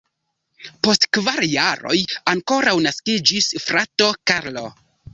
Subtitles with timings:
[0.87, 1.99] Post kvar jaroj
[2.35, 4.69] ankoraŭ naskiĝis frato Karlo.